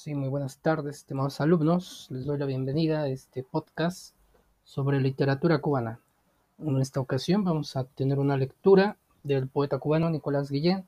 Sí, 0.00 0.14
muy 0.14 0.28
buenas 0.28 0.60
tardes, 0.60 0.98
estimados 0.98 1.40
alumnos. 1.40 2.06
Les 2.10 2.24
doy 2.24 2.38
la 2.38 2.46
bienvenida 2.46 3.02
a 3.02 3.08
este 3.08 3.42
podcast 3.42 4.14
sobre 4.62 5.00
literatura 5.00 5.58
cubana. 5.58 5.98
En 6.58 6.80
esta 6.80 7.00
ocasión 7.00 7.42
vamos 7.42 7.74
a 7.74 7.82
tener 7.82 8.20
una 8.20 8.36
lectura 8.36 8.96
del 9.24 9.48
poeta 9.48 9.80
cubano 9.80 10.08
Nicolás 10.08 10.52
Guillén, 10.52 10.86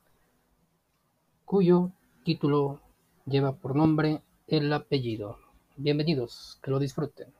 cuyo 1.43 1.91
título 2.23 2.79
lleva 3.25 3.51
por 3.51 3.75
nombre 3.75 4.21
El 4.47 4.71
apellido. 4.71 5.37
Bienvenidos, 5.75 6.57
que 6.63 6.71
lo 6.71 6.79
disfruten. 6.79 7.33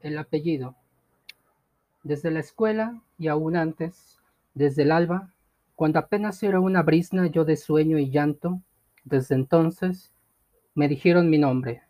El 0.00 0.16
apellido. 0.16 0.76
Desde 2.04 2.30
la 2.30 2.40
escuela 2.40 3.02
y 3.18 3.28
aún 3.28 3.54
antes, 3.54 4.16
desde 4.54 4.84
el 4.84 4.92
alba, 4.92 5.34
cuando 5.78 6.00
apenas 6.00 6.42
era 6.42 6.58
una 6.58 6.82
brisna 6.82 7.28
yo 7.28 7.44
de 7.44 7.56
sueño 7.56 8.00
y 8.00 8.10
llanto, 8.10 8.60
desde 9.04 9.36
entonces 9.36 10.12
me 10.74 10.88
dijeron 10.88 11.30
mi 11.30 11.38
nombre, 11.38 11.82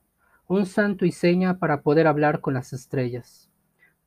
un 0.46 0.66
santo 0.66 1.06
y 1.06 1.10
seña 1.10 1.58
para 1.58 1.80
poder 1.80 2.06
hablar 2.06 2.42
con 2.42 2.52
las 2.52 2.74
estrellas. 2.74 3.48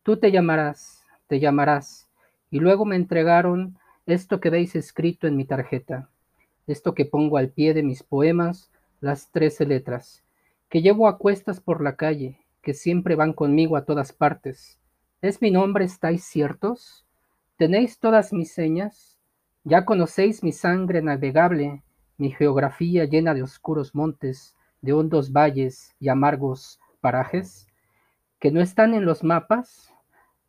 Tú 0.04 0.17
te 0.17 0.31
llamarás, 0.31 1.04
te 1.26 1.40
llamarás, 1.40 2.07
y 2.52 2.59
luego 2.59 2.85
me 2.85 2.95
entregaron 2.95 3.76
esto 4.05 4.40
que 4.40 4.52
veis 4.52 4.76
escrito 4.76 5.26
en 5.26 5.35
mi 5.35 5.45
tarjeta, 5.45 6.12
esto 6.68 6.93
que 6.93 7.05
pongo 7.05 7.38
al 7.38 7.49
pie 7.49 7.73
de 7.73 7.82
mis 7.82 8.04
poemas, 8.04 8.70
las 8.99 9.32
trece 9.32 9.66
letras, 9.66 10.23
que 10.70 10.84
llevo 10.84 11.07
a 11.07 11.18
cuestas 11.18 11.59
por 11.59 11.82
la 11.82 11.95
calle, 11.95 12.38
que 12.62 12.76
siempre 12.76 13.16
van 13.16 13.34
conmigo 13.34 13.76
a 13.77 13.85
todas 13.85 14.13
partes. 14.13 14.77
¿Es 15.23 15.41
mi 15.41 15.49
nombre, 15.49 15.85
estáis 15.85 16.24
ciertos? 16.24 17.04
¿Tenéis 17.57 17.98
todas 17.98 18.32
mis 18.32 18.54
señas? 18.54 19.10
Ya 19.63 19.85
conocéis 19.85 20.41
mi 20.41 20.51
sangre 20.51 21.04
navegable, 21.04 21.84
mi 22.17 22.31
geografía 22.31 23.05
llena 23.05 23.35
de 23.35 23.43
oscuros 23.43 23.93
montes, 23.93 24.55
de 24.81 24.93
hondos 24.93 25.31
valles 25.31 25.95
y 25.99 26.09
amargos 26.09 26.79
parajes, 26.99 27.68
que 28.40 28.51
no 28.51 28.59
están 28.59 28.95
en 28.95 29.05
los 29.05 29.23
mapas. 29.23 29.93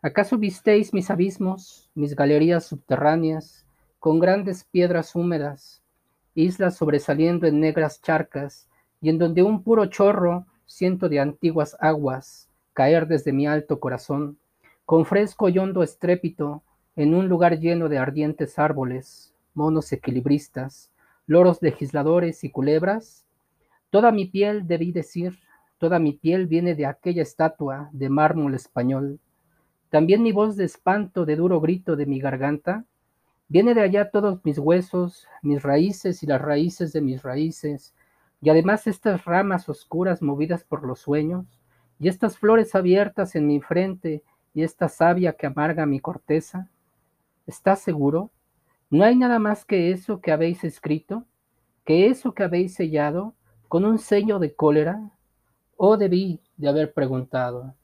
¿Acaso 0.00 0.38
visteis 0.38 0.94
mis 0.94 1.10
abismos, 1.10 1.90
mis 1.94 2.16
galerías 2.16 2.64
subterráneas, 2.64 3.66
con 3.98 4.18
grandes 4.18 4.64
piedras 4.64 5.14
húmedas, 5.14 5.82
islas 6.34 6.76
sobresaliendo 6.76 7.46
en 7.46 7.60
negras 7.60 8.00
charcas, 8.00 8.66
y 9.02 9.10
en 9.10 9.18
donde 9.18 9.42
un 9.42 9.62
puro 9.62 9.86
chorro 9.86 10.46
siento 10.64 11.10
de 11.10 11.20
antiguas 11.20 11.76
aguas 11.80 12.48
caer 12.72 13.06
desde 13.06 13.32
mi 13.32 13.46
alto 13.46 13.78
corazón, 13.78 14.38
con 14.86 15.04
fresco 15.04 15.50
y 15.50 15.58
hondo 15.58 15.82
estrépito, 15.82 16.62
en 16.94 17.14
un 17.14 17.28
lugar 17.28 17.58
lleno 17.58 17.88
de 17.88 17.98
ardientes 17.98 18.58
árboles, 18.58 19.34
monos 19.54 19.92
equilibristas, 19.92 20.90
loros 21.26 21.62
legisladores 21.62 22.44
y 22.44 22.50
culebras, 22.50 23.24
toda 23.90 24.12
mi 24.12 24.26
piel, 24.26 24.66
debí 24.66 24.92
decir, 24.92 25.38
toda 25.78 25.98
mi 25.98 26.12
piel 26.12 26.46
viene 26.46 26.74
de 26.74 26.86
aquella 26.86 27.22
estatua 27.22 27.88
de 27.92 28.08
mármol 28.08 28.54
español. 28.54 29.20
También 29.88 30.22
mi 30.22 30.32
voz 30.32 30.56
de 30.56 30.64
espanto, 30.64 31.24
de 31.24 31.36
duro 31.36 31.60
grito 31.60 31.96
de 31.96 32.06
mi 32.06 32.20
garganta, 32.20 32.84
viene 33.48 33.74
de 33.74 33.82
allá 33.82 34.10
todos 34.10 34.44
mis 34.44 34.58
huesos, 34.58 35.26
mis 35.42 35.62
raíces 35.62 36.22
y 36.22 36.26
las 36.26 36.40
raíces 36.40 36.92
de 36.92 37.00
mis 37.00 37.22
raíces, 37.22 37.94
y 38.40 38.50
además 38.50 38.86
estas 38.86 39.24
ramas 39.24 39.68
oscuras 39.68 40.20
movidas 40.20 40.64
por 40.64 40.84
los 40.84 41.00
sueños, 41.00 41.46
y 41.98 42.08
estas 42.08 42.38
flores 42.38 42.74
abiertas 42.74 43.34
en 43.34 43.46
mi 43.46 43.60
frente, 43.60 44.22
y 44.54 44.62
esta 44.62 44.88
savia 44.88 45.34
que 45.34 45.46
amarga 45.46 45.86
mi 45.86 46.00
corteza, 46.00 46.68
¿Estás 47.46 47.80
seguro? 47.80 48.30
¿No 48.88 49.04
hay 49.04 49.16
nada 49.16 49.38
más 49.38 49.64
que 49.64 49.90
eso 49.90 50.20
que 50.20 50.32
habéis 50.32 50.62
escrito? 50.64 51.26
¿Que 51.84 52.06
eso 52.06 52.34
que 52.34 52.44
habéis 52.44 52.74
sellado 52.74 53.34
con 53.68 53.84
un 53.84 53.98
sello 53.98 54.38
de 54.38 54.54
cólera? 54.54 55.18
¿O 55.76 55.96
debí 55.96 56.40
de 56.56 56.68
haber 56.68 56.92
preguntado? 56.92 57.74